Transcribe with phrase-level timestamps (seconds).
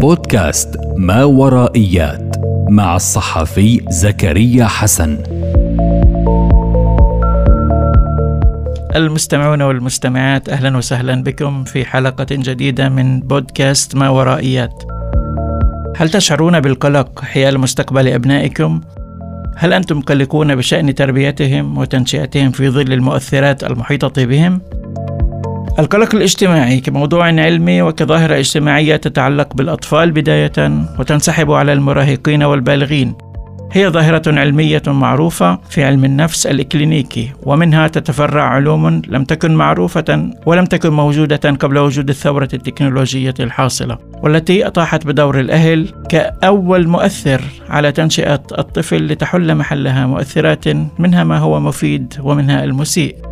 [0.00, 2.36] بودكاست ما ورائيات
[2.68, 5.18] مع الصحفي زكريا حسن.
[8.96, 14.82] المستمعون والمستمعات أهلا وسهلا بكم في حلقة جديدة من بودكاست ما ورائيات.
[15.96, 18.80] هل تشعرون بالقلق حيال مستقبل أبنائكم؟
[19.56, 24.60] هل أنتم قلقون بشأن تربيتهم وتنشئتهم في ظل المؤثرات المحيطة بهم؟
[25.78, 33.14] القلق الاجتماعي كموضوع علمي وكظاهرة اجتماعية تتعلق بالأطفال بداية وتنسحب على المراهقين والبالغين.
[33.72, 40.64] هي ظاهرة علمية معروفة في علم النفس الإكلينيكي ومنها تتفرع علوم لم تكن معروفة ولم
[40.64, 48.42] تكن موجودة قبل وجود الثورة التكنولوجية الحاصلة والتي أطاحت بدور الأهل كأول مؤثر على تنشئة
[48.58, 50.64] الطفل لتحل محلها مؤثرات
[50.98, 53.29] منها ما هو مفيد ومنها المسيء.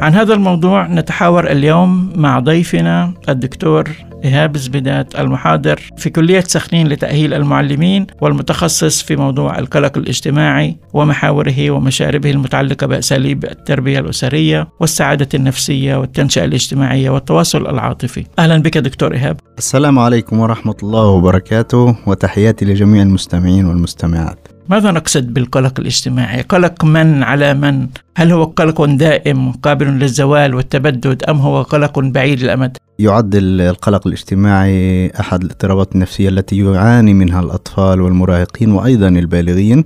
[0.00, 3.90] عن هذا الموضوع نتحاور اليوم مع ضيفنا الدكتور
[4.24, 12.30] إيهاب زبيدات المحاضر في كلية سخنين لتأهيل المعلمين والمتخصص في موضوع القلق الاجتماعي ومحاوره ومشاربه
[12.30, 18.24] المتعلقة بأساليب التربية الأسرية والسعادة النفسية والتنشئة الاجتماعية والتواصل العاطفي.
[18.38, 19.40] أهلا بك دكتور إيهاب.
[19.58, 24.47] السلام عليكم ورحمة الله وبركاته وتحياتي لجميع المستمعين والمستمعات.
[24.68, 31.22] ماذا نقصد بالقلق الاجتماعي؟ قلق من على من؟ هل هو قلق دائم قابل للزوال والتبدد
[31.22, 38.00] أم هو قلق بعيد الأمد؟ يعد القلق الاجتماعي أحد الاضطرابات النفسية التي يعاني منها الأطفال
[38.00, 39.84] والمراهقين وأيضا البالغين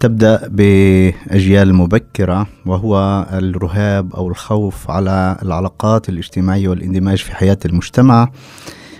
[0.00, 8.30] تبدأ بأجيال مبكرة وهو الرهاب أو الخوف على العلاقات الاجتماعية والاندماج في حياة المجتمع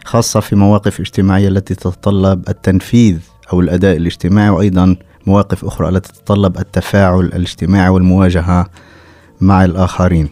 [0.04, 3.18] خاصة في مواقف اجتماعية التي تتطلب التنفيذ
[3.52, 8.66] أو الأداء الاجتماعي وأيضا مواقف أخرى التي تتطلب التفاعل الاجتماعي والمواجهة
[9.40, 10.28] مع الآخرين.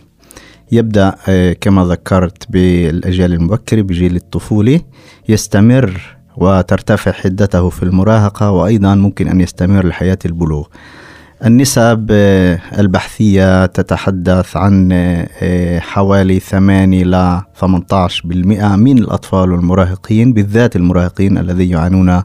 [0.73, 4.81] يبدأ آه، كما ذكرت بالأجيال المبكرة بجيل الطفولة
[5.29, 10.67] يستمر وترتفع حدته في المراهقة وأيضا ممكن أن يستمر لحياة البلوغ.
[11.45, 21.38] النسب آه، البحثية تتحدث عن آه، حوالي 8 ل 18% من الأطفال والمراهقين بالذات المراهقين
[21.38, 22.22] الذين يعانون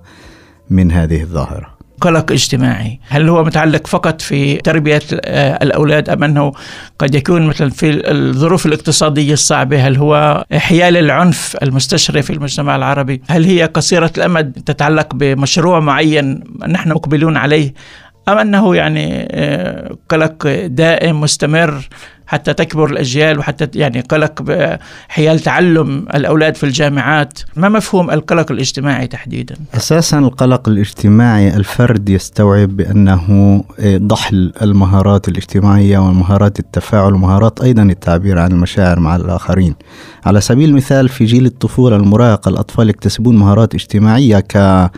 [0.70, 1.80] من هذه الظاهرة.
[2.02, 3.00] قلق اجتماعي.
[3.08, 6.52] هل هو متعلق فقط في تربية آه، الأولاد أم أنه
[7.00, 13.22] قد يكون مثلا في الظروف الاقتصادية الصعبة؟ هل هو حيال العنف المستشري في المجتمع العربي؟
[13.30, 17.74] هل هي قصيرة الأمد تتعلق بمشروع معين نحن مقبلون عليه؟
[18.28, 21.88] أم أنه يعني آه، قلق دائم مستمر
[22.30, 24.44] حتى تكبر الأجيال وحتى يعني قلق
[25.08, 27.40] حيال تعلم الأولاد في الجامعات.
[27.56, 35.98] ما مفهوم القلق الاجتماعي تحديدا؟ أساسا القلق الاجتماعي الفرد يستوعب بأنه آه، ضحل المهارات الاجتماعية
[35.98, 39.76] ومهارات التفاعل ومهارات أيضا التعبير عن المشاعر مع الآخرين.
[40.26, 44.90] على سبيل المثال في جيل الطفولة المراهقة الأطفال يكتسبون مهارات اجتماعية ك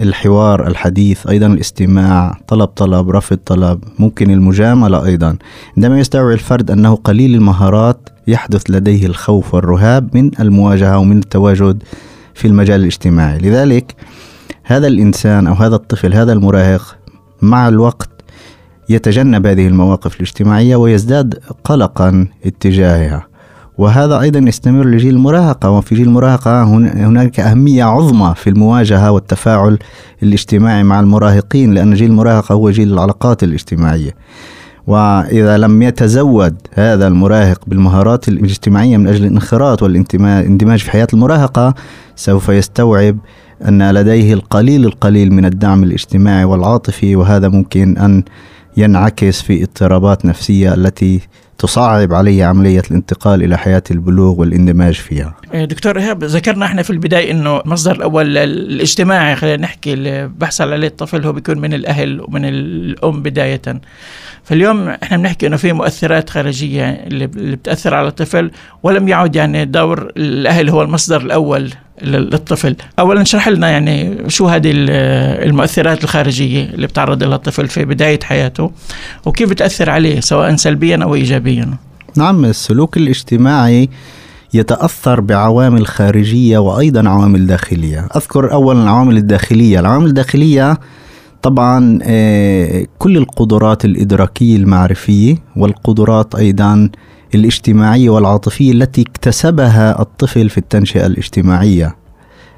[0.00, 5.36] الحوار الحديث أيضا الاستماع طلب طلب رفض طلب ممكن المجاملة أيضا.
[5.76, 11.82] عندما يستوعب الفرد أنه قليل المهارات يحدث لديه الخوف والرهاب من المواجهة ومن التواجد
[12.34, 13.38] في المجال الاجتماعي.
[13.38, 13.94] لذلك
[14.62, 16.96] هذا الإنسان أو هذا الطفل هذا المراهق
[17.42, 18.10] مع الوقت
[18.88, 23.29] يتجنب هذه المواقف الاجتماعية ويزداد قلقا اتجاهها.
[23.80, 26.62] وهذا أيضا يستمر لجيل المراهقة وفي جيل المراهقة
[27.06, 29.78] هناك أهمية عظمى في المواجهة والتفاعل
[30.22, 34.14] الاجتماعي مع المراهقين لأن جيل المراهقة هو جيل العلاقات الاجتماعية.
[34.86, 41.74] وإذا لم يتزود هذا المراهق بالمهارات الاجتماعية من أجل الانخراط والاندماج في حياة المراهقة
[42.16, 43.18] سوف يستوعب
[43.68, 48.22] أن لديه القليل القليل من الدعم الاجتماعي والعاطفي وهذا ممكن أن
[48.76, 51.20] ينعكس في اضطرابات نفسية التي
[51.58, 55.34] تصعب علي عملية الانتقال إلى حياة البلوغ والاندماج فيها.
[55.54, 60.72] إيه، دكتور إيهاب ذكرنا إحنا في البداية أنه المصدر الأول الاجتماعي خلينا نحكي اللي بحصل
[60.72, 63.62] عليه الطفل هو بيكون من الأهل ومن الأم بداية.
[64.44, 68.50] فاليوم إحنا بنحكي إنه في مؤثرات خارجية اللي بتأثر على الطفل
[68.82, 71.70] ولم يعد يعني دور الأهل هو المصدر الأول.
[72.02, 72.76] للطفل.
[72.98, 78.70] اولا اشرح لنا يعني شو هذه المؤثرات الخارجية اللي بتعرض لها الطفل في بداية حياته
[79.26, 81.68] وكيف بتأثر عليه سواء سلبيا أو ايجابيا.
[82.16, 83.88] نعم السلوك الاجتماعي
[84.54, 88.08] يتأثر بعوامل خارجية وأيضا عوامل داخلية.
[88.16, 89.80] أذكر أولا العوامل الداخلية.
[89.80, 90.78] العوامل الداخلية
[91.42, 96.90] طبعا آه، كل القدرات الإدراكية المعرفية والقدرات أيضا
[97.34, 101.99] الاجتماعية والعاطفية التي اكتسبها الطفل في التنشئة الاجتماعية.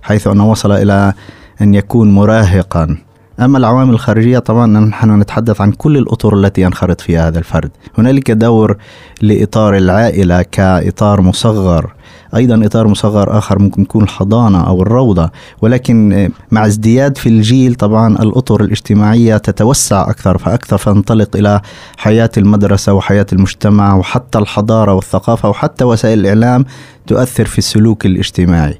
[0.02, 1.12] حيث أنه وصل إلى
[1.60, 2.96] أن يكون مراهقا.
[3.40, 7.70] أما العوامل الخارجية طبعا نحن نتحدث عن كل الأطر التي ينخرط فيها هذا الفرد.
[7.98, 8.76] هنالك دور
[9.22, 11.92] لإطار العائلة كإطار مصغر.
[12.36, 15.30] أيضا إطار مصغر آخر ممكن يكون الحضانة أو الروضة.
[15.62, 21.60] ولكن مع ازدياد في الجيل طبعا الأطر الاجتماعية تتوسع أكثر فأكثر فانطلق إلى
[21.96, 26.64] حياة المدرسة وحياة المجتمع وحتى الحضارة والثقافة وحتى وسائل الإعلام
[27.06, 28.78] تؤثر في السلوك الاجتماعي.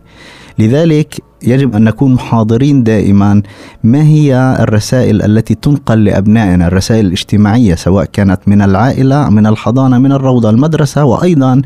[0.59, 3.43] لذلك يجب أن نكون حاضرين دائما
[3.85, 10.13] ما هي الرسائل التي تنقل لأبنائنا الرسائل الاجتماعية سواء كانت من العائلة من الحضانة من
[10.13, 11.63] الروضة المدرسة وأيضا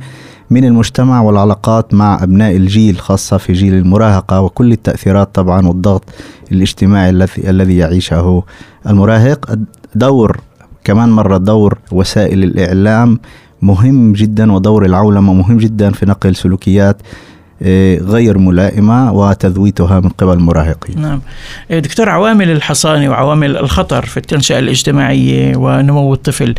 [0.51, 6.05] من المجتمع والعلاقات مع أبناء الجيل خاصة في جيل المراهقة وكل التأثيرات طبعا والضغط
[6.53, 8.43] الاجتماعي الذي الذي يعيشه
[8.87, 9.59] المراهق.
[9.95, 10.41] دور
[10.85, 13.19] كمان مرة دور وسائل الإعلام
[13.63, 16.97] مهم جدا ودور العولمة مهم جدا في نقل سلوكيات
[18.03, 21.01] غير ملائمة وتذويتها من قبل المراهقين.
[21.01, 21.21] نعم.
[21.71, 26.55] إيه، دكتور عوامل الحصانة وعوامل الخطر في التنشئة الاجتماعية ونمو الطفل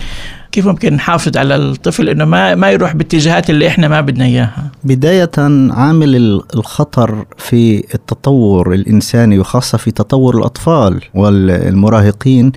[0.51, 4.71] كيف ممكن نحافظ على الطفل إنه ما ما يروح باتجاهات اللي إحنا ما بدنا إياها؟
[4.83, 5.31] بداية
[5.71, 12.51] عامل الخطر في التطور الإنساني وخاصة في تطور الأطفال والمراهقين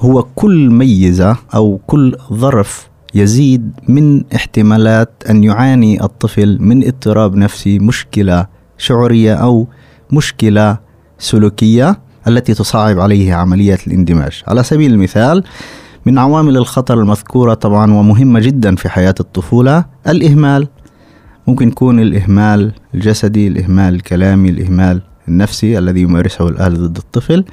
[0.00, 7.78] هو كل ميزة أو كل ظرف يزيد من احتمالات أن يعاني الطفل من اضطراب نفسي
[7.78, 8.46] مشكلة
[8.78, 9.66] شعورية أو
[10.12, 10.78] مشكلة
[11.18, 14.42] سلوكية التي تصعب عليه عمليه الاندماج.
[14.48, 15.44] على سبيل المثال
[16.06, 20.68] من عوامل الخطر المذكورة طبعا ومهمة جدا في حياة الطفولة الإهمال.
[21.46, 27.44] ممكن يكون الإهمال الجسدي الإهمال الكلامي الإهمال النفسي الذي يمارسه الاهل ضد الطفل.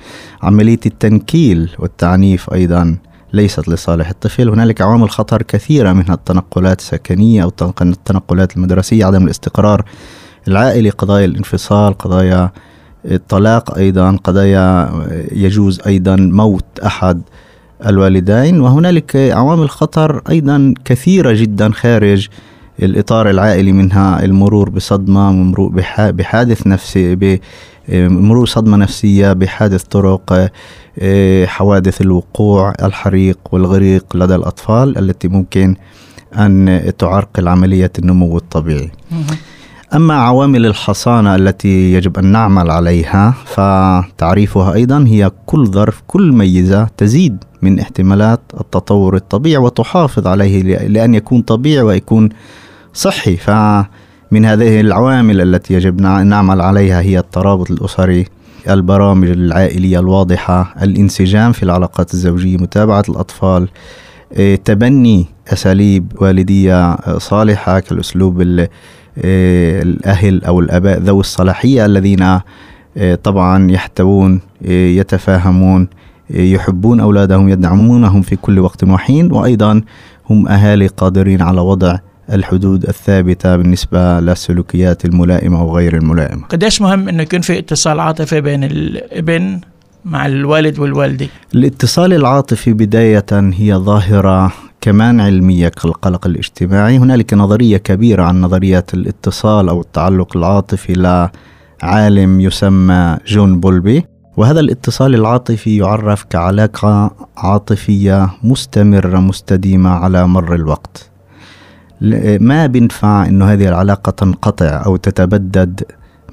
[0.43, 2.97] عملية التنكيل والتعنيف أيضا
[3.35, 7.51] ليست لصالح الطفل هنالك عوامل خطر كثيرة منها التنقلات السكنية أو
[7.81, 9.85] التنقلات المدرسية عدم الاستقرار
[10.47, 12.51] العائلي قضايا الانفصال قضايا
[13.05, 14.89] الطلاق أيضا قضايا
[15.31, 17.21] يجوز أيضا موت أحد
[17.85, 18.61] الوالدين.
[18.61, 22.27] وهنالك عوامل خطر أيضا كثيرة جدا خارج
[22.83, 25.51] الإطار العائلي منها المرور بصدمة
[26.11, 27.39] بحادث نفسي
[27.89, 30.49] بمرور صدمة نفسية بحادث طرق
[31.01, 35.75] إيه، حوادث الوقوع الحريق والغريق لدى الأطفال التي ممكن
[36.37, 38.91] أن تعرقل عملية النمو الطبيعي.
[39.95, 46.87] أما عوامل الحصانة التي يجب أن نعمل عليها فتعريفها أيضا هي كل ظرف كل ميزة
[46.97, 52.29] تزيد من احتمالات التطور الطبيعي وتحافظ عليه لأن يكون طبيعي ويكون
[52.95, 53.37] صحي.
[53.37, 58.25] فمن هذه العوامل التي يجب نعمل عليها هي الترابط الأسري
[58.69, 63.67] البرامج العائلية الواضحة الانسجام في العلاقات الزوجية متابعة الأطفال
[64.33, 68.69] إيه، تبني أساليب والدية صالحة كالأسلوب إيه،
[69.81, 72.39] الأهل أو الآباء ذوي الصلاحية الذين
[72.97, 75.87] إيه، طبعا يحتوون يتفاهمون
[76.29, 79.81] يحبون أولادهم يدعمونهم في كل وقت وحين وأيضا
[80.29, 81.97] هم أهالي قادرين على وضع
[82.33, 86.45] الحدود الثابتة بالنسبة للسلوكيات الملائمة وغير الملائمة.
[86.47, 89.59] قديش مهم أنه يكون في اتصال عاطفي بين الابن
[90.05, 96.97] مع الوالد والوالدة؟ الاتصال العاطفي بداية هي ظاهرة كمان علمية كالقلق الاجتماعي.
[96.97, 100.93] هنالك نظرية كبيرة عن نظرية الاتصال أو التعلق العاطفي
[101.83, 104.05] لعالم يسمى جون بولبي
[104.37, 111.09] وهذا الاتصال العاطفي يعرف كعلاقة عاطفية مستمرة مستديمة على مر الوقت.
[112.39, 115.83] ما بينفع إنه هذه العلاقة تنقطع أو تتبدد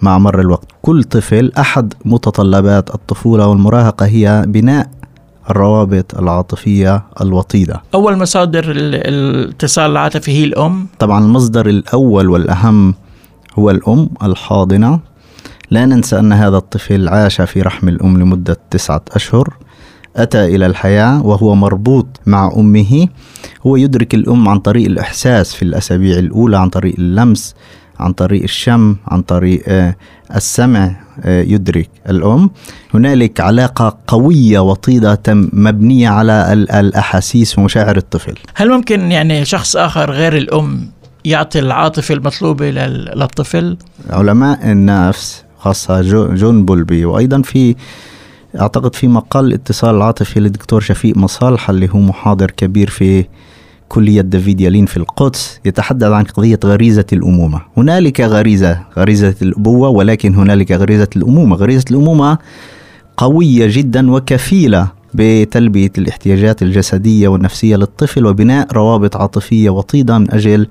[0.03, 0.69] مع مر الوقت.
[0.83, 4.91] كل طفل أحد متطلبات الطفولة والمراهقة هي بناء
[5.51, 7.83] الروابط العاطفية الوطيدة.
[7.95, 10.87] أول مصادر الاتصال العاطفي هي الأم.
[10.99, 12.95] طبعا المصدر الأول والأهم
[13.59, 15.01] هو الأم الحاضنة.
[15.71, 19.55] لا ننسى أن هذا الطفل عاش في رحم الأم لمدة تسعة أشهر.
[20.17, 23.09] أتى إلى الحياة وهو مربوط مع أمه.
[23.67, 27.55] هو يدرك الأم عن طريق الإحساس في الأسابيع الأولى عن طريق اللمس
[28.01, 29.97] عن طريق الشم عن طريق آه،
[30.37, 32.51] السمع آه، يدرك الأم.
[32.95, 38.35] هنالك علاقة قوية وطيدة مبنية على الأحاسيس ومشاعر الطفل.
[38.55, 40.91] هل ممكن يعني شخص آخر غير الأم
[41.25, 43.77] يعطي العاطفة المطلوبة للطفل؟
[44.11, 46.01] علماء النفس خاصة
[46.35, 47.75] جون بولبي وأيضا في
[48.61, 53.25] أعتقد في مقال الاتصال العاطفي للدكتور شفيق مصالح اللي هو محاضر كبير في
[53.89, 57.61] كلية دافيد يالين في القدس يتحدث عن قضية غريزة الأمومة.
[57.77, 61.57] هنالك غريزة غريزة الأبوة ولكن هنالك غريزة الأمومة.
[61.57, 62.39] غريزة الأمومة
[63.17, 70.67] قوية جدا وكفيلة بتلبية الاحتياجات الجسدية والنفسية للطفل وبناء روابط عاطفية وطيدة من أجل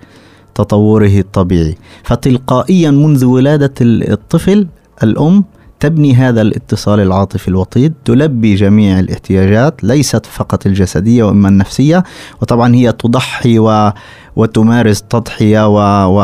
[0.55, 1.75] تطوره الطبيعي.
[2.03, 4.67] فتلقائيا منذ ولادة الطفل
[5.03, 5.43] الأم
[5.81, 12.03] تبني هذا الاتصال العاطفي الوطيد تلبي جميع الاحتياجات ليست فقط الجسدية وإما النفسية
[12.41, 13.91] وطبعا هي تضحي و
[14.35, 15.77] وتمارس تضحية و...
[16.17, 16.21] و...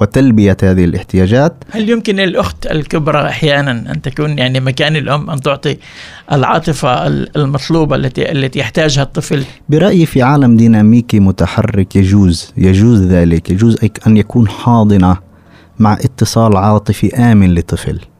[0.00, 1.64] وتلبية هذه الاحتياجات.
[1.70, 5.76] هل يمكن الأخت الكبرى أحيانا أن تكون يعني مكان الأم أن تعطي
[6.32, 13.78] العاطفة المطلوبة التي التي يحتاجها الطفل؟ برأيي في عالم ديناميكي متحرك يجوز يجوز ذلك يجوز
[14.06, 15.16] أن يكون حاضنة
[15.78, 18.11] مع اتصال عاطفي آمن لطفل.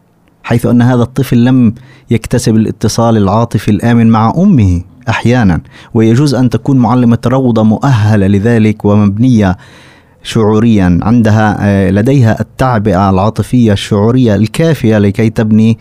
[0.42, 1.74] حيث أن هذا الطفل لم
[2.10, 5.60] يكتسب الاتصال العاطفي الآمن مع أمه أحيانا
[5.94, 9.56] ويجوز أن تكون معلمة روضة مؤهلة لذلك ومبنية
[10.22, 10.98] شعوريا.
[11.02, 15.78] عندها آه، لديها التعبئة العاطفية الشعورية الكافية لكي تبني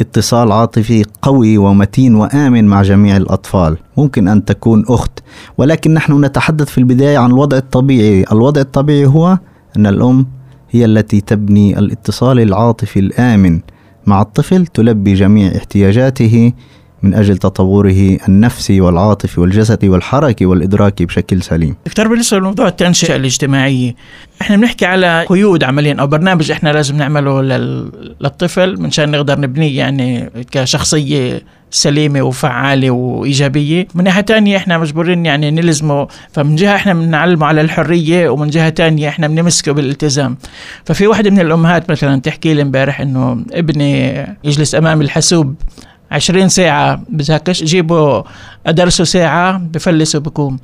[0.00, 3.76] اتصال عاطفي قوي ومتين وآمن مع جميع الأطفال.
[3.96, 5.18] ممكن أن تكون أخت.
[5.58, 8.24] ولكن نحن نتحدث في البداية عن الوضع الطبيعي.
[8.32, 9.38] الوضع الطبيعي هو
[9.76, 10.26] أن الأم
[10.70, 13.60] هي التي تبني الاتصال العاطفي الآمن.
[14.06, 16.52] مع الطفل تلبي جميع احتياجاته
[17.02, 21.76] من أجل تطوره النفسي والعاطفي والجسدي والحركي والإدراكي بشكل سليم.
[21.86, 23.94] دكتور بالنسبة لموضوع التنشئة الاجتماعية
[24.42, 27.42] إحنا بنحكي على قيود عمليا أو برنامج إحنا لازم نعمله
[28.20, 33.86] للطفل منشان نقدر نبنيه يعني كشخصية سليمة وفعالة وإيجابية.
[33.94, 38.68] من ناحية تانية إحنا مجبورين يعني نلزمه فمن جهة إحنا بنعلمه على الحرية ومن جهة
[38.68, 40.36] تانية إحنا بنمسكه بالالتزام.
[40.84, 45.54] ففي واحدة من الأمهات مثلا تحكي لي إمبارح إنه ابني يجلس أمام الحاسوب
[46.10, 48.22] عشرين ساعة بذاكرش جيبوا
[48.66, 50.58] أدرسه ساعة بفلسه بكون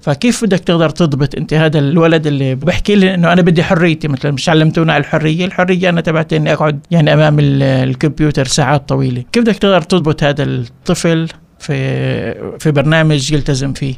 [0.00, 4.30] فكيف بدك تقدر تضبط أنت هذا الولد اللي بحكي لي إنه أنا بدي حريتي؟ مثلا
[4.32, 9.42] مش علمتونا على الحرية، الحرية أنا تبعت إني أقعد يعني أمام الكمبيوتر ساعات طويلة، كيف
[9.42, 13.94] بدك تقدر تضبط هذا الطفل في في برنامج يلتزم فيه؟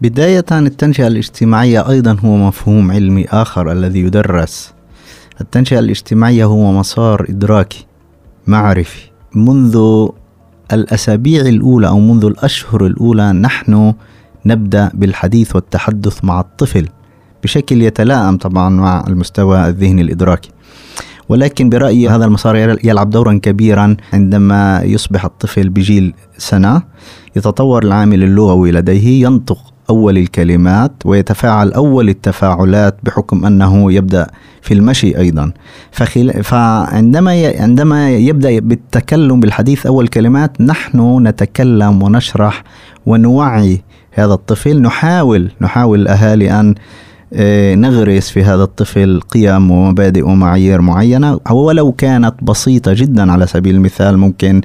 [0.00, 4.74] بداية التنشئة الاجتماعية أيضا هو مفهوم علمي آخر الذي يدرس.
[5.40, 7.86] التنشئة الاجتماعية هو مسار إدراكي
[8.46, 9.05] معرفي.
[9.34, 10.06] منذ
[10.72, 13.94] الأسابيع الأولى أو منذ الأشهر الأولى نحن
[14.46, 16.88] نبدأ بالحديث والتحدث مع الطفل
[17.42, 20.50] بشكل يتلائم طبعا مع المستوى الذهني الإدراكي.
[21.28, 26.82] ولكن برأيي هذا المسار يلعب دورا كبيرا عندما يصبح الطفل بجيل سنة
[27.36, 29.58] يتطور العامل اللغوي لديه ينطق
[29.90, 34.26] أول الكلمات ويتفاعل أول التفاعلات بحكم أنه يبدأ
[34.62, 35.52] في المشي أيضا.
[35.90, 36.44] فخل...
[36.44, 37.58] فعندما ي...
[37.58, 42.64] عندما يبدأ بالتكلم بالحديث أول كلمات نحن نتكلم ونشرح
[43.06, 44.82] ونوعي هذا الطفل.
[44.82, 46.74] نحاول نحاول الأهالي أن
[47.32, 51.40] آه، نغرس في هذا الطفل قيم ومبادئ ومعايير معينة.
[51.50, 54.60] ولو كانت بسيطة جدا على سبيل المثال ممكن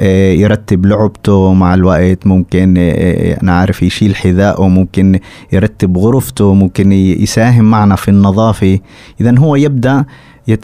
[0.00, 5.18] يرتب لعبته مع الوقت ممكن آه، أنا عارف يشيل حذائه ممكن
[5.52, 8.78] يرتب غرفته ممكن يساهم معنا في النظافة.
[9.20, 10.04] إذا هو يبدأ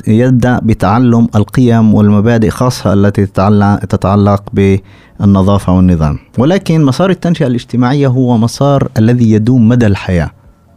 [0.07, 3.27] يبدأ بتعلم القيم والمبادئ خاصة التي
[3.89, 6.19] تتعلق بالنظافة والنظام.
[6.39, 10.31] ولكن مسار التنشئة الاجتماعية هو مسار الذي يدوم مدى الحياة.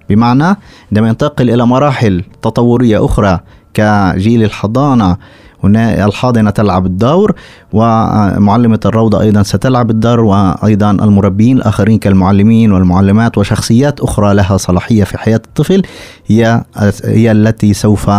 [0.10, 0.55] بمعنى
[0.91, 3.39] عندما ينتقل إلى مراحل تطورية أخرى
[3.74, 5.17] كجيل الحضانة
[5.63, 7.34] هنا الحاضنة تلعب الدور
[7.74, 15.18] ومعلمة الروضة أيضا ستلعب الدور وأيضا المربين الآخرين كالمعلمين والمعلمات وشخصيات أخرى لها صلاحية في
[15.18, 15.82] حياة الطفل
[16.27, 16.63] هي
[17.06, 18.12] هي التي سوف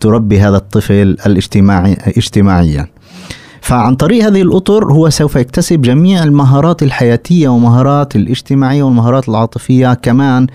[0.00, 2.86] تربي هذا الطفل الاجتماعي اجتماعيا.
[3.60, 10.46] فعن طريق هذه الأطر هو سوف يكتسب جميع المهارات الحياتية ومهارات الاجتماعية والمهارات العاطفية كمان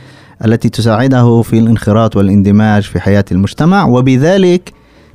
[0.46, 4.74] التي تساعده في الانخراط والاندماج في حياة المجتمع وبذلك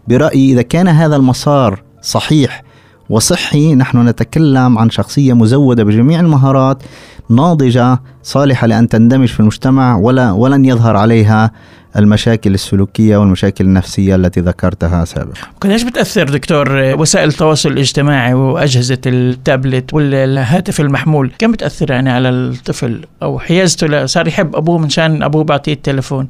[0.08, 2.62] برأيي إذا كان هذا المسار صحيح
[3.10, 6.82] وصحي نحن نتكلم عن شخصية مزودة بجميع المهارات
[7.30, 11.50] ناضجة صالحة لأن تندمج في المجتمع ولا ولن يظهر عليها
[11.96, 15.40] المشاكل السلوكية والمشاكل النفسية التي ذكرتها سابقا.
[15.60, 23.04] قديش بتأثر دكتور وسائل التواصل الاجتماعي وأجهزة التابلت والهاتف المحمول؟ كم بتأثر يعني على الطفل؟
[23.22, 26.28] أو حيازته صار يحب أبوه من شان أبوه بعطيه التليفون.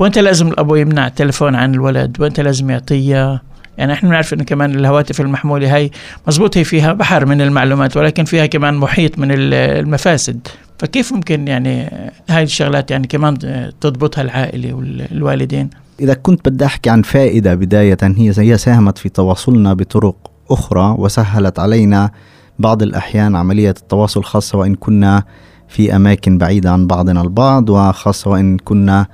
[0.00, 3.42] وانت لازم الأبو يمنع التليفون عن الولد وانت لازم يعطيه.
[3.78, 5.90] يعني إحنا بنعرف انه كمان الهواتف المحمولة هي
[6.28, 10.48] مزبوط هي فيها بحر من المعلومات ولكن فيها كمان محيط من المفاسد.
[10.78, 11.90] فكيف ممكن يعني
[12.28, 13.38] هاي الشغلات يعني كمان
[13.80, 19.74] تضبطها العائلة والوالدين إذا كنت بدي أحكي عن فائدة بداية هي هي ساهمت في تواصلنا
[19.74, 20.16] بطرق
[20.50, 22.10] أخرى وسهلت علينا
[22.58, 25.22] بعض الأحيان عملية التواصل خاصة وإن كنا
[25.68, 29.06] في أماكن بعيدة عن بعضنا البعض وخاصة وإن كنا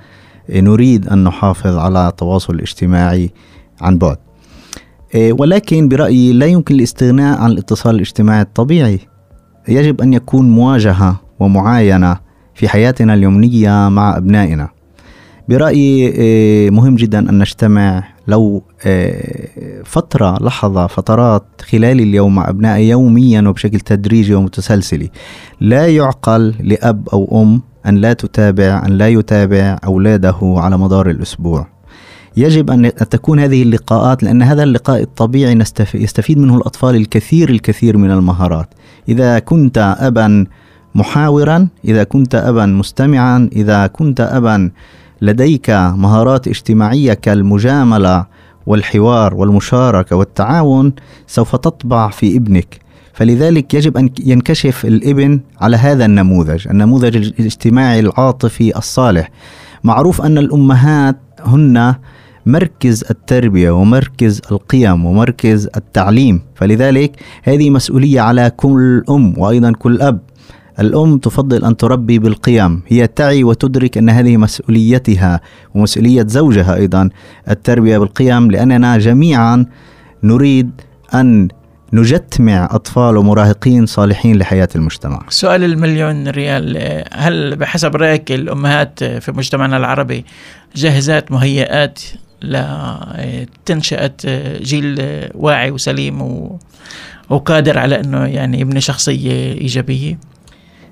[0.49, 3.31] نريد أن نحافظ على التواصل الاجتماعي
[3.81, 4.17] عن بعد.
[5.15, 8.99] إيه، ولكن برأيي لا يمكن الاستغناء عن الاتصال الاجتماعي الطبيعي.
[9.67, 12.17] يجب أن يكون مواجهة ومعاينة
[12.55, 14.69] في حياتنا اليومية مع أبنائنا.
[15.49, 22.89] برأيي إيه، مهم جدا أن نجتمع لو إيه، فترة لحظة فترات خلال اليوم مع أبنائي
[22.89, 25.09] يوميا وبشكل تدريجي ومتسلسل
[25.61, 31.67] لا يعقل لأب أو أم أن لا تتابع أن لا يتابع أولاده على مدار الأسبوع.
[32.37, 35.59] يجب أن تكون هذه اللقاءات لأن هذا اللقاء الطبيعي
[35.93, 38.69] يستفيد منه الأطفال الكثير الكثير من المهارات.
[39.09, 40.45] إذا كنت أبا
[40.95, 44.71] محاورا إذا كنت أبا مستمعا إذا كنت أبا
[45.21, 48.25] لديك مهارات اجتماعية كالمجاملة
[48.65, 50.93] والحوار والمشاركة والتعاون
[51.27, 52.86] سوف تطبع في ابنك.
[53.17, 59.29] فلذلك يجب أن ينكشف الإبن على هذا النموذج النموذج الاجتماعي العاطفي الصالح.
[59.83, 61.95] معروف أن الأمهات هن
[62.45, 67.11] مركز التربية ومركز القيم ومركز التعليم فلذلك
[67.43, 70.19] هذه مسؤولية على كل أم وأيضا كل أب.
[70.79, 75.41] الأم تفضل أن تربي بالقيم هي تعي وتدرك أن هذه مسؤوليتها
[75.75, 77.09] ومسؤولية زوجها أيضا
[77.49, 79.65] التربية بالقيم لأننا جميعا
[80.23, 80.71] نريد
[81.13, 81.47] أن
[81.93, 89.77] نجتمع أطفال ومراهقين صالحين لحياة المجتمع سؤال المليون ريال هل بحسب رأيك الأمهات في مجتمعنا
[89.77, 90.25] العربي
[90.75, 91.99] جاهزات مهيئات
[92.41, 94.15] لتنشأة
[94.61, 95.01] جيل
[95.35, 96.49] واعي وسليم
[97.29, 100.19] وقادر على أنه يعني يبني شخصية إيجابية؟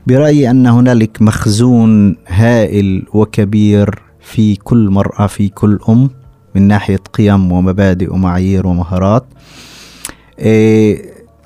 [0.07, 6.09] برأيي أن هنالك مخزون هائل وكبير في كل مرأة في كل أم
[6.55, 9.25] من ناحية قيم ومبادئ ومعايير ومهارات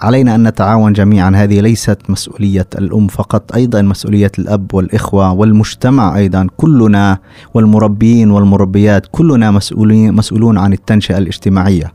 [0.01, 1.31] علينا أن نتعاون جميعا.
[1.35, 6.47] هذه ليست مسؤولية الأم فقط أيضا مسؤولية الأب والإخوة والمجتمع أيضا.
[6.57, 7.17] كلنا
[7.53, 11.93] والمربيين والمربيات كلنا مسؤولين مسؤولون عن التنشئة الاجتماعية.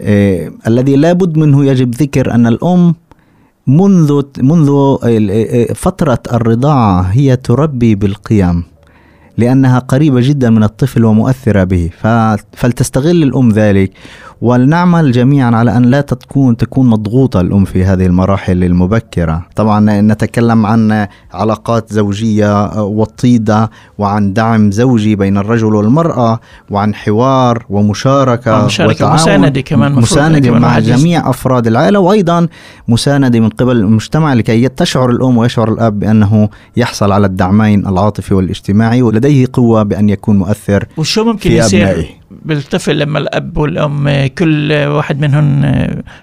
[0.00, 2.94] إيه الذي لا بد منه يجب ذكر أن الأم
[3.66, 4.96] منذ منذ
[5.74, 8.64] فترة الرضاعة هي تربي بالقيم
[9.38, 11.90] لأنها قريبة جدا من الطفل ومؤثرة به.
[12.52, 13.90] فلتستغل الأم ذلك
[14.44, 19.46] ولنعمل جميعا على أن لا تكون تكون مضغوطة الأم في هذه المراحل المبكرة.
[19.56, 28.62] طبعا نتكلم عن علاقات زوجية وطيدة وعن دعم زوجي بين الرجل والمرأة وعن حوار ومشاركة
[28.62, 32.48] ومشاركة مساندة كمان مساندة مع جميع أفراد العائلة وأيضا
[32.88, 39.02] مساندة من قبل المجتمع لكي تشعر الأم ويشعر الأب بأنه يحصل على الدعمين العاطفي والاجتماعي
[39.02, 45.20] ولديه قوة بأن يكون مؤثر وشو ممكن في يصير؟ بالطفل لما الأب والأم كل واحد
[45.20, 45.62] منهم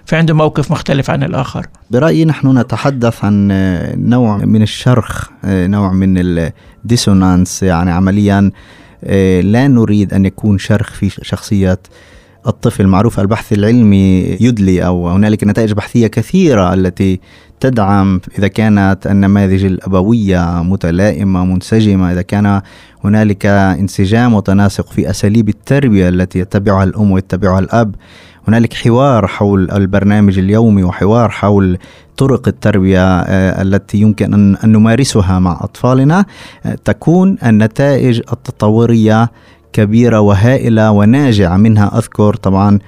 [0.06, 1.66] في عنده موقف مختلف عن الآخر.
[1.90, 3.48] برأيي نحن نتحدث عن
[3.96, 8.50] نوع من الشرخ نوع من الديسونانس يعني عمليا
[9.42, 11.78] لا نريد أن يكون شرخ في شخصية
[12.46, 17.20] الطفل معروف البحث العلمي يدلي أو هنالك نتائج بحثية كثيرة التي
[17.60, 22.60] تدعم إذا كانت النماذج الأبوية متلائمة منسجمة إذا كان
[23.04, 27.94] هنالك انسجام وتناسق في أساليب التربية التي يتبعها الأم ويتبعها الأب.
[28.48, 31.78] هنالك حوار حول البرنامج اليومي وحوار حول
[32.16, 33.20] طرق التربية
[33.62, 36.24] التي يمكن أن نمارسها مع أطفالنا.
[36.84, 39.30] تكون النتائج التطورية
[39.72, 42.78] كبيرة وهائلة وناجعة منها أذكر طبعا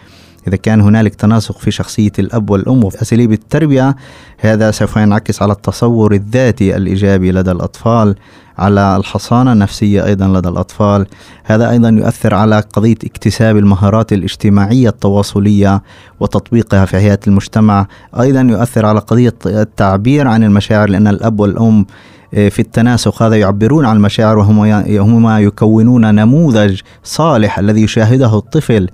[0.48, 3.96] إذا كان هنالك تناسق في شخصية الأب والأم وفي أساليب التربية
[4.38, 8.14] هذا سوف ينعكس على التصور الذاتي الإيجابي لدى الأطفال
[8.58, 11.06] على الحصانة النفسية أيضا لدى الأطفال.
[11.44, 15.82] هذا أيضا يؤثر على قضية اكتساب المهارات الاجتماعية التواصلية
[16.20, 17.86] وتطبيقها في حياة المجتمع.
[18.20, 21.86] أيضا يؤثر على قضية التعبير عن المشاعر لأن الأب والأم
[22.34, 28.88] في التناسق هذا يعبرون عن المشاعر وهما يكونون نموذج صالح الذي يشاهده الطفل.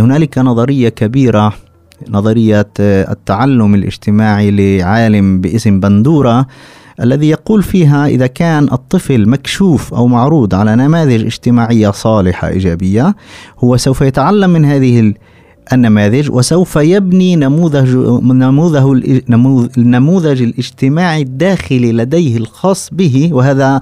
[0.00, 1.52] هنالك نظرية كبيرة
[2.08, 6.46] نظرية التعلم الاجتماعي لعالم باسم بندورة
[7.00, 13.16] الذي يقول فيها إذا كان الطفل مكشوف أو معروض على نماذج اجتماعية صالحة إيجابية
[13.58, 15.14] هو سوف يتعلم من هذه
[15.72, 17.96] النماذج وسوف يبني نموذج
[19.28, 23.80] نموذج النموذج الاجتماعي الداخلي لديه الخاص به وهذا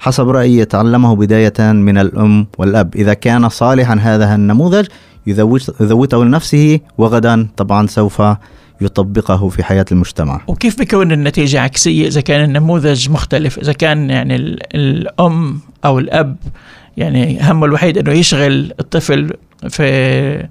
[0.00, 2.96] حسب رأيي يتعلمه بداية من الأم والأب.
[2.96, 4.86] إذا كان صالحا هذا النموذج
[5.80, 8.22] يذوته لنفسه وغدا طبعا سوف
[8.80, 10.40] يطبقه في حياة المجتمع.
[10.46, 14.36] وكيف بيكون النتيجة عكسية؟ إذا كان النموذج مختلف إذا كان يعني
[14.74, 16.36] الأم أو الأب
[16.96, 19.32] يعني همه الوحيد أنه يشغل الطفل
[19.68, 20.48] في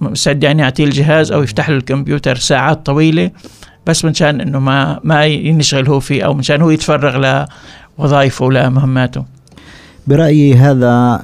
[0.00, 3.30] مستعد يعني يعطيه الجهاز أو يفتح له الكمبيوتر ساعات طويلة
[3.86, 7.46] بس منشان أنه ما ما ينشغل هو فيه أو منشان هو يتفرغ
[7.98, 9.24] لوظائفه ولمهماته.
[10.06, 11.22] برأيي هذا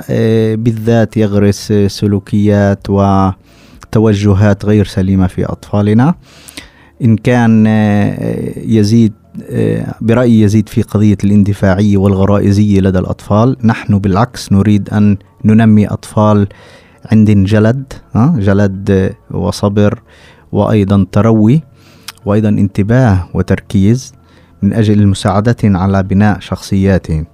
[0.55, 6.15] بالذات يغرس سلوكيات وتوجهات غير سليمة في أطفالنا.
[7.03, 7.67] إن كان
[8.57, 9.13] يزيد
[10.01, 13.57] برأيي يزيد في قضية الاندفاعية والغرائزية لدى الأطفال.
[13.65, 16.49] نحن بالعكس نريد أن ننمي أطفال
[17.13, 20.03] عند جلد جلد وصبر
[20.53, 21.63] وأيضا تروي
[22.27, 24.15] وأيضا انتباه وتركيز
[24.63, 27.27] من أجل مساعدتهم على بناء شخصياتهم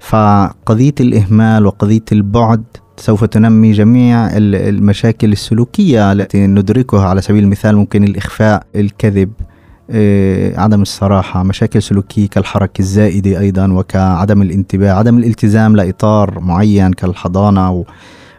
[0.00, 2.62] فقضية الإهمال وقضية البعد
[2.96, 9.32] سوف تنمي جميع المشاكل السلوكية التي ندركها على سبيل المثال ممكن الإخفاء الكذب
[9.90, 17.84] آه، عدم الصراحة مشاكل سلوكية كالحركة الزائدة أيضا وكعدم الانتباه عدم الالتزام لإطار معين كالحضانة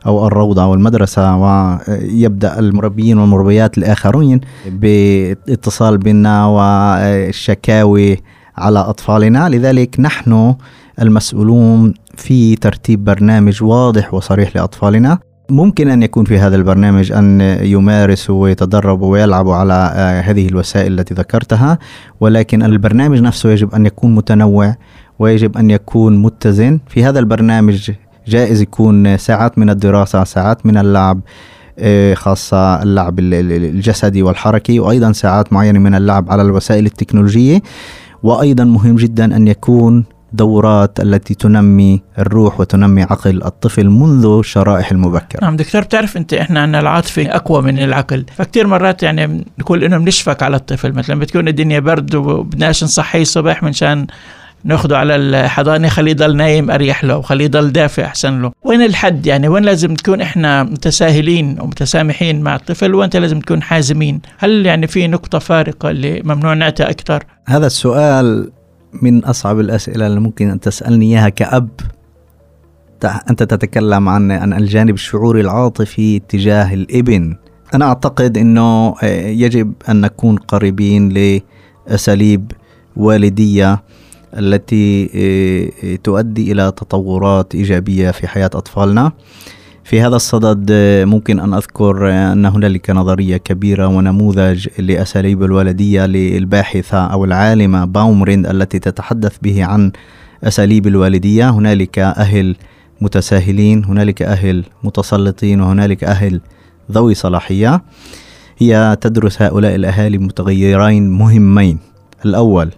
[0.05, 8.17] أو الروضة أو المدرسة ويبدأ المربيين والمربيات الآخرين باتصال بنا والشكاوي
[8.57, 9.49] على أطفالنا.
[9.49, 10.55] لذلك نحن
[11.01, 15.19] المسؤولون في ترتيب برنامج واضح وصريح لأطفالنا.
[15.49, 21.13] ممكن أن يكون في هذا البرنامج أن يمارسوا ويتدربوا ويلعبوا على آه، هذه الوسائل التي
[21.13, 21.79] ذكرتها
[22.19, 24.75] ولكن البرنامج نفسه يجب أن يكون متنوع
[25.19, 26.79] ويجب أن يكون متزن.
[26.87, 27.91] في هذا البرنامج
[28.29, 31.21] جائز يكون ساعات من الدراسة ساعات من اللعب
[31.79, 37.61] آه، خاصة اللعب الجسدي والحركي وأيضا ساعات معينة من اللعب على الوسائل التكنولوجية.
[38.23, 45.41] وأيضا مهم جدا أن يكون دورات التي تنمي الروح وتنمي عقل الطفل منذ الشرائح المبكرة.
[45.41, 48.25] نعم دكتور بتعرف أنت إحنا عندنا العاطفة أقوى من العقل.
[48.35, 50.93] فكتير مرات يعني نقول إنه بنشفق على الطفل.
[50.93, 54.07] مثلا بتكون الدنيا برد وبدناش نصحيه الصبح منشان
[54.63, 55.87] ناخده على الحضانة.
[55.87, 58.51] خليه يضل نايم أريح له وخليه يضل دافع أحسن له.
[58.63, 64.21] وين الحد يعني؟ وين لازم تكون إحنا متساهلين ومتسامحين مع الطفل؟ وأنت لازم تكون حازمين؟
[64.37, 68.51] هل يعني في نقطة فارقة اللي ممنوع نعطي أكثر؟ هذا السؤال
[69.01, 71.69] من أصعب الأسئلة اللي ممكن أن تسألني إياها كأب.
[73.29, 77.35] أنت تتكلم عن عن الجانب الشعوري العاطفي تجاه الإبن.
[77.73, 81.09] أنا أعتقد أنه آه، يجب أن نكون قريبين
[81.87, 82.51] لأساليب
[82.95, 83.83] والدية.
[84.37, 89.11] التي آه، تؤدي إلى تطورات إيجابية في حياة أطفالنا.
[89.83, 90.71] في هذا الصدد
[91.07, 98.79] ممكن أن أذكر أن هنالك نظرية كبيرة ونموذج لأساليب الولدية للباحثة أو العالمة باومريند التي
[98.79, 99.91] تتحدث به عن
[100.43, 101.49] أساليب الوالدية.
[101.49, 102.55] هنالك أهل
[103.01, 106.41] متساهلين هنالك أهل متسلطين وهنالك أهل
[106.91, 107.81] ذوي صلاحية.
[108.57, 111.79] هي تدرس هؤلاء الأهالي متغيرين مهمين.
[112.25, 112.69] الأول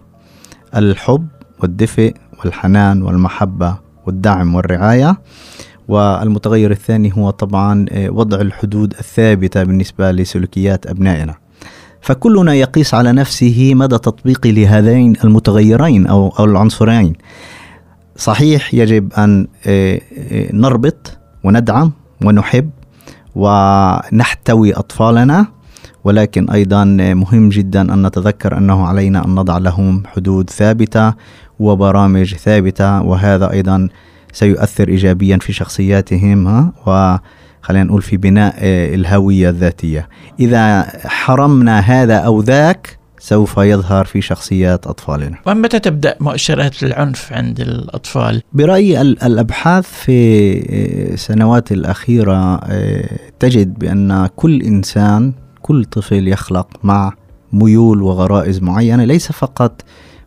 [0.76, 1.26] الحب.
[1.62, 5.18] والدفء والحنان والمحبة والدعم والرعاية.
[5.88, 11.34] والمتغير الثاني هو طبعا آه، وضع الحدود الثابتة بالنسبة لسلوكيات أبنائنا.
[12.00, 17.12] فكلنا يقيس على نفسه مدى تطبيقه لهذين المتغيرين أو, أو العنصرين.
[18.16, 20.00] صحيح يجب أن آه،
[20.32, 21.92] آه، نربط وندعم
[22.24, 22.70] ونحب
[23.34, 25.46] ونحتوي أطفالنا
[26.04, 31.14] ولكن أيضا مهم جدا أن نتذكر أنه علينا أن نضع لهم حدود ثابتة
[31.62, 33.88] وبرامج ثابتة وهذا أيضا
[34.32, 40.08] سيؤثر ايجابيا في شخصياتهم ها وخلينا نقول في بناء آه، الهوية الذاتية
[40.40, 45.38] إذا حرمنا هذا أو ذاك سوف يظهر في شخصيات أطفالنا.
[45.46, 50.52] ومتى تبدأ مؤشرات العنف عند الأطفال؟ برأيي الأبحاث في
[51.12, 57.12] السنوات آه، الأخيرة آه، تجد بأن كل إنسان كل طفل يخلق مع
[57.52, 59.82] ميول وغرائز معينة ليس فقط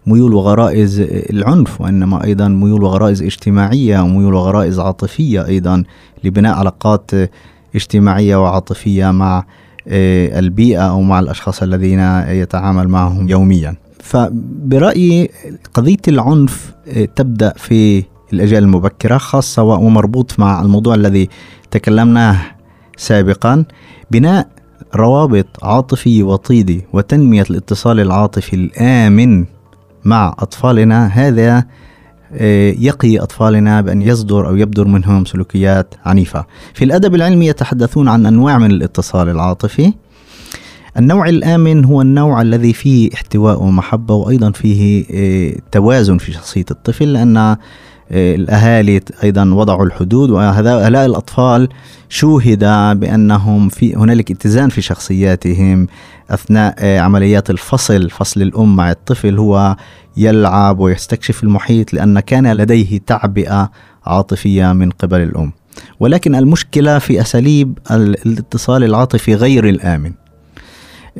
[0.07, 5.83] ميول وغرائز العنف وإنما أيضا ميول وغرائز اجتماعية وميول وغرائز عاطفية أيضا
[6.23, 7.11] لبناء علاقات
[7.75, 9.43] اجتماعية وعاطفية مع
[9.87, 13.75] آه، البيئة أو مع الأشخاص الذين يتعامل معهم يوميا.
[13.99, 15.29] فبرأيي
[15.73, 21.29] قضية العنف آه، تبدأ في الأجيال المبكرة خاصة ومربوط مع الموضوع الذي
[21.71, 22.37] تكلمناه
[22.97, 23.65] سابقا
[24.11, 24.47] بناء
[24.95, 29.45] روابط عاطفية وطيدة وتنمية الاتصال العاطفي الآمن
[30.05, 31.07] مع أطفالنا.
[31.07, 31.65] هذا
[32.33, 36.45] آه، يقي أطفالنا بأن يصدر أو يبدر منهم سلوكيات عنيفة.
[36.73, 39.93] في الأدب العلمي يتحدثون عن أنواع من الاتصال العاطفي.
[40.97, 47.13] النوع الآمن هو النوع الذي فيه احتواء ومحبة وأيضا فيه آه، توازن في شخصية الطفل
[47.13, 47.57] لأن
[48.11, 51.69] الأهالي أيضا وضعوا الحدود وهؤلاء الأطفال
[52.09, 52.59] شوهد
[52.99, 55.87] بأنهم في هنالك اتزان في شخصياتهم
[56.29, 59.75] أثناء عمليات الفصل فصل الأم مع الطفل هو
[60.17, 63.71] يلعب ويستكشف المحيط لأن كان لديه تعبئة
[64.05, 65.51] عاطفية من قبل الأم.
[65.99, 70.11] ولكن المشكلة في أساليب الاتصال العاطفي غير الآمن.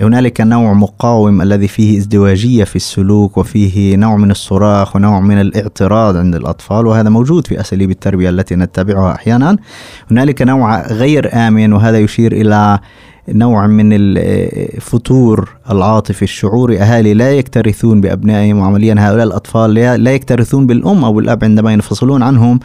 [0.02, 6.18] هنالك نوع مقاوم الذي فيه ازدواجية في السلوك وفيه نوع من الصراخ ونوع من الاعتراض
[6.18, 9.58] عند الأطفال وهذا موجود في أساليب التربية التي نتبعها أحيانا.
[10.12, 12.80] هنالك نوع غير آمن وهذا يشير إلى
[13.30, 21.06] نوع من الفتور العاطفي الشعوري أهالي لا يكترثون بأبنائهم وعمليا هؤلاء الأطفال لا يكترثون بالأم
[21.06, 22.60] أو الأب عندما ينفصلون عنهم.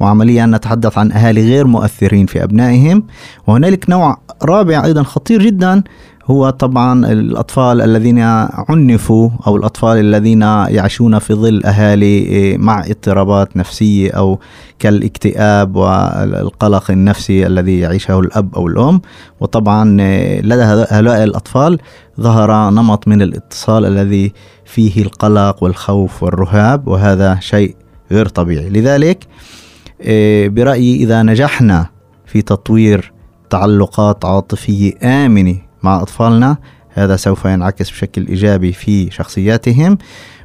[0.00, 3.02] وعمليا نتحدث عن أهالي غير مؤثرين في أبنائهم.
[3.46, 5.82] وهنالك نوع رابع أيضا خطير جدا
[6.26, 8.18] هو طبعا الأطفال الذين
[8.68, 14.38] عنفوا أو الأطفال الذين يعيشون في ظل أهالي إيه، مع اضطرابات نفسية أو
[14.78, 19.00] كالاكتئاب والقلق النفسي الذي يعيشه الأب أو الأم.
[19.40, 21.78] وطبعا إيه، لدى هؤلاء الأطفال
[22.20, 24.32] ظهر نمط من الاتصال الذي
[24.64, 27.76] فيه القلق والخوف والرهاب وهذا شيء
[28.10, 28.68] غير طبيعي.
[28.68, 29.26] لذلك
[30.00, 31.86] إيه، برأيي إذا نجحنا
[32.26, 33.12] في تطوير
[33.50, 36.56] تعلقات عاطفية آمنة مع أطفالنا.
[36.90, 39.98] هذا سوف ينعكس بشكل إيجابي في شخصياتهم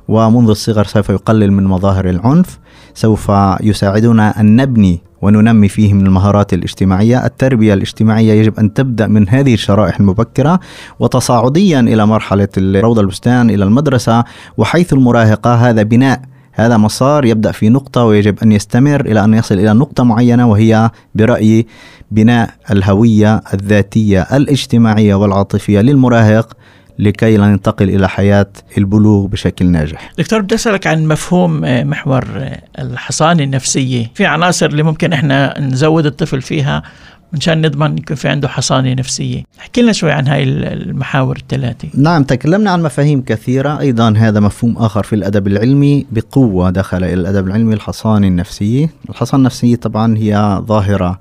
[0.08, 2.60] ومنذ الصغر سوف يقلل من مظاهر العنف.
[2.94, 7.26] سوف يساعدنا أن نبني وننمي فيه من المهارات الاجتماعية.
[7.26, 10.60] التربية الاجتماعية يجب أن تبدأ من هذه الشرائح المبكرة
[11.00, 14.24] وتصاعديا إلى مرحلة روضة البستان إلى المدرسة
[14.58, 15.54] وحيث المراهقة.
[15.54, 16.22] هذا بناء
[16.60, 20.90] هذا مسار يبدأ في نقطة ويجب أن يستمر إلى أن يصل إلى نقطة معينة وهي
[21.16, 21.68] برأيي
[22.12, 26.58] بناء الهوية الذاتية الاجتماعية والعاطفية للمراهق
[27.00, 30.12] لكي لا ننتقل إلى حياة البلوغ بشكل ناجح.
[30.18, 34.12] دكتور بدي أسألك عن مفهوم آه، محور آه، الحصانة النفسية.
[34.14, 36.84] في عناصر اللي ممكن إحنا نزود الطفل فيها
[37.34, 39.44] مشان نضمن يكون في عنده حصانة نفسية.
[39.60, 41.88] احكي لنا شوي عن هاي المحاور الثلاثة.
[41.94, 43.80] نعم تكلمنا عن مفاهيم كثيرة.
[43.80, 48.90] أيضا هذا مفهوم آخر في الأدب العلمي بقوة دخل إلى الأدب العلمي الحصانة النفسية.
[49.10, 51.20] الحصانة النفسية طبعا هي ظاهرة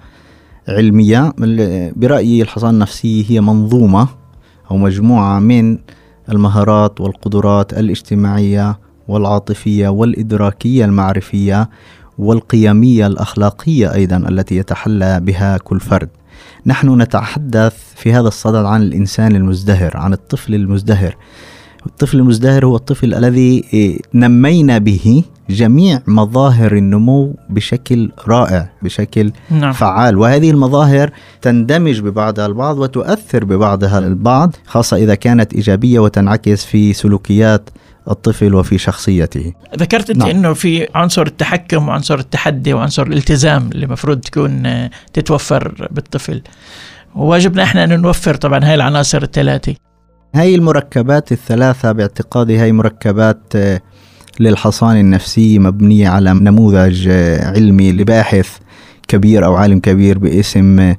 [0.69, 1.33] علمية.
[1.97, 4.09] برأيي الحصانة النفسية هي منظومة
[4.71, 5.79] أو مجموعة من
[6.29, 11.71] المهارات والقدرات الاجتماعية والعاطفية والإدراكية المعرفية
[12.19, 16.09] والقيمية الأخلاقية أيضا التي يتحلى بها كل فرد.
[16.67, 21.17] نحن نتحدث في هذا الصدد عن الإنسان المزدهر، عن الطفل المزدهر.
[21.87, 23.65] الطفل المزدهر هو الطفل الذي
[24.15, 29.73] نمينا به جميع مظاهر النمو بشكل رائع بشكل نعم.
[29.73, 31.11] فعال وهذه المظاهر
[31.43, 37.71] تندمج ببعضها البعض وتؤثر ببعضها البعض خاصة إذا كانت إيجابية وتنعكس في سلوكيات
[38.11, 39.53] الطفل وفي شخصيته.
[39.77, 40.29] ذكرت أنت نعم.
[40.29, 46.43] إنه في عنصر التحكم وعنصر التحدي وعنصر الالتزام اللي المفروض تكون آه، تتوفر بالطفل.
[47.15, 49.75] وواجبنا إحنا أن نوفر طبعا هاي العناصر الثلاثة.
[50.35, 53.81] هاي المركبات الثلاثة باعتقادي هاي مركبات آه،
[54.41, 58.49] للحصانة النفسية مبنية على نموذج آه، علمي لباحث
[59.09, 60.95] كبير أو عالم كبير باسم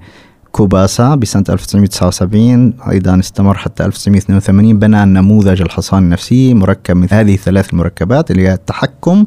[0.51, 7.73] كوباسا بسنة 1979 أيضا استمر حتى 1982 بنى نموذج الحصانة النفسية مركب من هذه الثلاث
[7.73, 9.25] المركبات اللي هي التحكم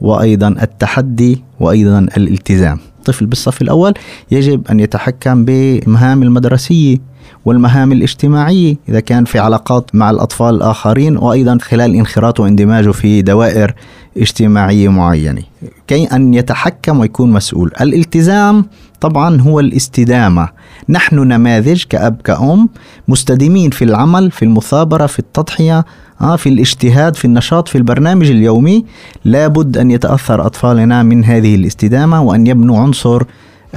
[0.00, 2.78] وأيضا التحدي وأيضا الالتزام.
[2.98, 3.94] الطفل بالصف الأول
[4.30, 6.98] يجب أن يتحكم بمهام المدرسية
[7.44, 13.74] والمهام الاجتماعية إذا كان في علاقات مع الأطفال الآخرين وأيضا خلال انخراطه واندماجه في دوائر
[14.16, 15.42] اجتماعية معينة.
[15.86, 17.72] كي أن يتحكم ويكون مسؤول.
[17.80, 18.64] الالتزام
[19.00, 20.48] طبعا هو الاستدامة.
[20.88, 22.68] نحن نماذج كأب كأم
[23.08, 25.84] مستديمين في العمل في المثابرة في التضحية
[26.20, 28.84] آه، في الاجتهاد في النشاط في البرنامج اليومي.
[29.24, 33.22] لابد أن يتأثر أطفالنا من هذه الاستدامة وأن يبنوا عنصر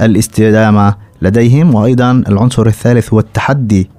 [0.00, 3.90] الاستدامة لديهم وأيضا العنصر الثالث هو التحدي.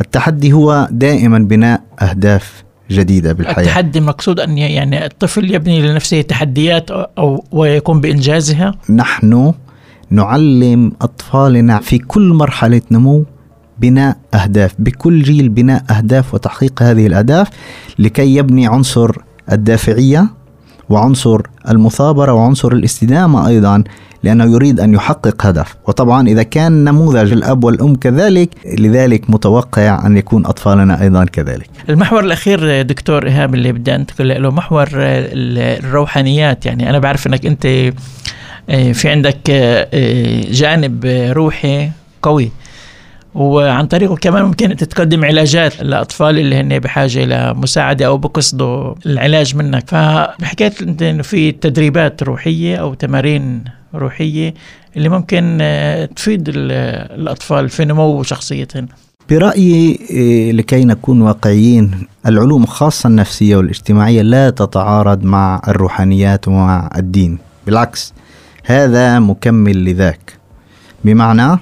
[0.00, 2.65] التحدي هو دائما بناء أهداف.
[2.90, 3.64] جديدة بالحياة.
[3.64, 9.52] التحدي مقصود أن يعني الطفل يبني لنفسه تحديات أو ويقوم بإنجازها؟ نحن
[10.10, 13.24] نعلم أطفالنا في كل مرحلة نمو
[13.78, 17.48] بناء أهداف بكل جيل بناء أهداف وتحقيق هذه الأهداف
[17.98, 19.10] لكي يبني عنصر
[19.52, 20.28] الدافعية
[20.88, 23.84] وعنصر المثابرة وعنصر الاستدامة أيضا
[24.22, 25.74] لأنه يريد أن يحقق هدف.
[25.86, 31.70] وطبعا إذا كان نموذج الأب والأم كذلك لذلك متوقع أن يكون أطفالنا أيضا كذلك.
[31.88, 37.66] المحور الأخير دكتور إيهاب اللي بدي أنتقل له محور الروحانيات يعني أنا بعرف أنك أنت
[38.70, 41.90] آه، في عندك آه، جانب روحي
[42.22, 42.50] قوي.
[43.34, 49.90] وعن طريقه كمان ممكن تتقدم علاجات للأطفال اللي هن بحاجة لمساعده أو بقصدوا العلاج منك.
[49.90, 54.54] فحكيت انت إنه في تدريبات روحية أو تمارين روحية
[54.96, 58.88] اللي ممكن آه، تفيد الأطفال في نمو شخصيتهم
[59.30, 59.98] برأيي
[60.52, 67.38] لكي نكون واقعيين العلوم خاصة النفسية والاجتماعية لا تتعارض مع الروحانيات ومع الدين.
[67.66, 68.12] بالعكس
[68.64, 70.32] هذا مكمل لذاك.
[71.04, 71.58] بمعنى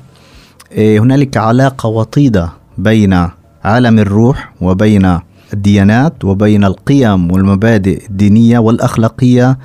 [0.73, 3.29] إيه، هنالك علاقة وطيدة بين
[3.65, 5.19] عالم الروح وبين
[5.53, 9.59] الديانات وبين القيم والمبادئ الدينية والأخلاقية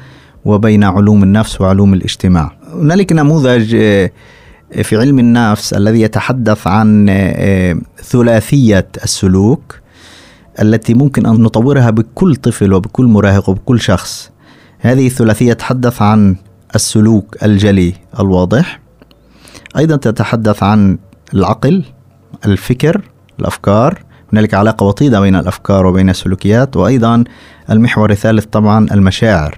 [0.49, 2.51] وبين علوم النفس وعلوم الاجتماع.
[2.73, 4.13] هنالك نموذج إيه،
[4.83, 7.05] في علم النفس الذي يتحدث عن
[8.03, 9.79] ثلاثية السلوك
[10.62, 14.31] التي ممكن أن نطورها بكل طفل وبكل مراهق وبكل شخص.
[14.79, 16.35] هذه الثلاثية تتحدث عن
[16.75, 18.79] السلوك الجلي الواضح.
[19.77, 20.97] أيضا تتحدث عن
[21.33, 21.83] العقل
[22.45, 23.01] الفكر
[23.39, 24.03] الأفكار.
[24.33, 26.77] هنالك علاقة وطيدة بين الأفكار وبين السلوكيات.
[26.77, 27.23] وأيضا
[27.71, 29.57] المحور الثالث طبعا المشاعر.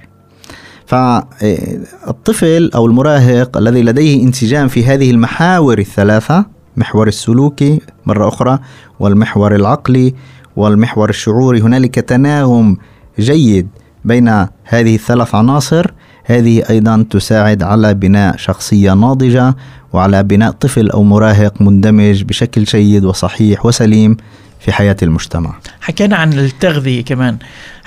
[0.91, 6.45] فالطفل أو المراهق الذي لديه انسجام في هذه المحاور الثلاثة
[6.77, 8.59] محور السلوكي مرة أخرى
[8.99, 10.13] والمحور العقلي
[10.55, 12.77] والمحور الشعوري هنالك تناغم
[13.19, 13.67] جيد
[14.05, 14.27] بين
[14.63, 15.91] هذه الثلاث عناصر
[16.25, 19.55] هذه أيضا تساعد على بناء شخصية ناضجة
[19.93, 24.17] وعلى بناء طفل أو مراهق مندمج بشكل جيد وصحيح وسليم
[24.59, 25.53] في حياة المجتمع.
[25.81, 27.37] حكينا عن التغذية كمان،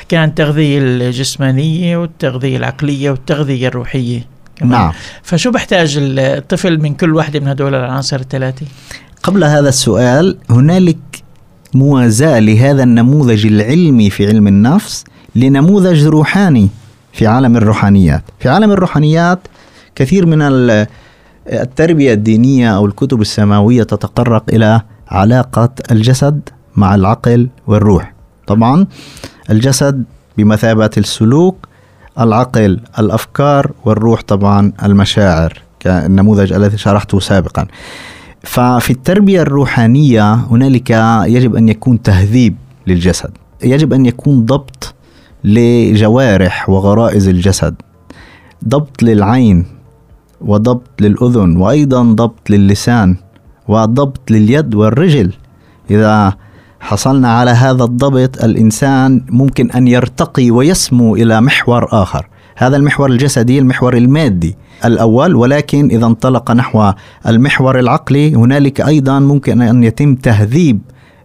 [0.04, 4.26] حكينا عن التغذيه الجسمانية والتغذية العقلية والتغذية الروحية.
[4.56, 4.70] كمان.
[4.70, 4.92] نعم.
[5.22, 8.66] فشو بحتاج الطفل من كل واحدة من هدول العناصر الثلاثة؟
[9.22, 10.96] قبل هذا السؤال هنالك
[11.74, 16.68] موازاة لهذا النموذج العلمي في علم النفس لنموذج روحاني
[17.12, 19.38] في عالم الروحانيات في عالم الروحانيات
[19.94, 20.38] كثير من
[21.48, 28.14] التربية الدينية أو الكتب السماوية تتطرق إلى علاقة الجسد مع العقل والروح
[28.46, 28.86] طبعا
[29.50, 30.04] الجسد
[30.38, 31.68] بمثابة السلوك
[32.20, 37.66] العقل الأفكار والروح طبعا المشاعر كالنموذج الذي شرحته سابقا.
[38.42, 40.90] ففي التربية الروحانية هنالك
[41.26, 43.30] يجب أن يكون تهذيب للجسد
[43.64, 44.94] يجب أن يكون ضبط
[45.44, 47.74] لجوارح وغرائز الجسد
[48.68, 49.66] ضبط للعين
[50.40, 53.16] وضبط للأذن وأيضا ضبط للسان
[53.68, 55.32] وضبط لليد والرجل.
[55.90, 56.36] إذا
[56.84, 62.28] حصلنا على هذا الضبط الإنسان ممكن أن يرتقي ويسمو إلى محور آخر.
[62.56, 66.92] هذا المحور الجسدي المحور المادي الأول ولكن إذا انطلق نحو
[67.26, 70.80] المحور العقلي هنالك أيضا ممكن أن يتم تهذيب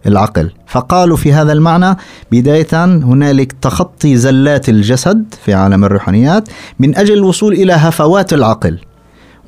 [0.06, 0.50] العقل.
[0.66, 1.96] فقالوا في هذا المعنى
[2.32, 8.78] بداية هنالك تخطي زلات الجسد في عالم الروحانيات من أجل الوصول إلى هفوات العقل.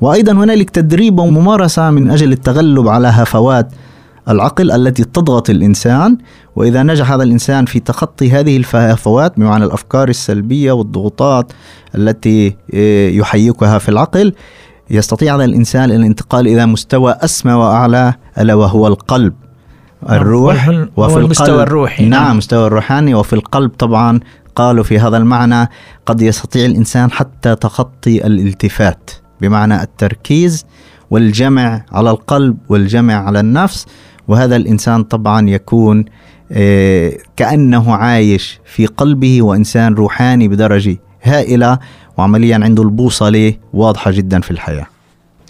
[0.01, 3.67] وأيضا هنالك تدريب وممارسة من أجل التغلب على هفوات
[4.29, 6.17] العقل التي تضغط الإنسان
[6.55, 11.53] وإذا نجح هذا الإنسان في تخطي هذه الهفوات بمعنى الأفكار السلبية والضغوطات
[11.95, 14.33] التي آه، يحيكها في العقل
[14.89, 19.33] يستطيع هذا الإنسان الانتقال إلى مستوى أسمى وأعلى ألا وهو القلب.
[20.09, 22.37] الروح وفي المستوى الروحي نعم, نعم.
[22.37, 24.19] مستوى الروحاني وفي القلب طبعا
[24.55, 25.69] قالوا في هذا المعنى
[26.05, 30.65] قد يستطيع الإنسان حتى تخطي الالتفات بمعنى التركيز
[31.11, 33.85] والجمع على القلب والجمع على النفس.
[34.27, 36.05] وهذا الإنسان طبعا يكون
[36.51, 41.79] آه، كأنه عايش في قلبه وإنسان روحاني بدرجة هائلة
[42.17, 44.85] وعمليا عنده البوصلة واضحة جدا في الحياة.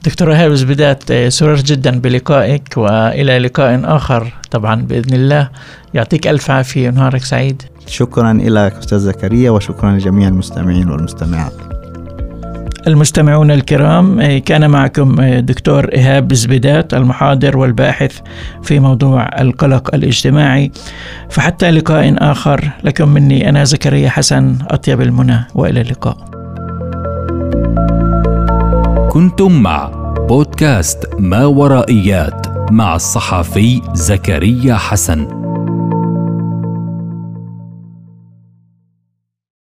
[0.05, 5.49] دكتور هابز بداية سررت جدا بلقائك وإلى لقاء آخر طبعا بإذن الله.
[5.93, 7.61] يعطيك ألف عافية ونهارك سعيد.
[7.87, 11.72] شكرا لك أستاذ زكريا وشكرا لجميع المستمعين والمستمعات.
[12.87, 18.19] المستمعون الكرام كان معكم دكتور إيهاب زبيدات المحاضر والباحث
[18.63, 20.71] في موضوع القلق الاجتماعي.
[21.29, 26.17] فحتى لقاء آخر لكم مني أنا زكريا حسن أطيب المنى وإلى اللقاء.
[29.11, 29.91] كنتم مع
[30.27, 35.42] بودكاست ما ورائيات مع الصحفي زكريا حسن.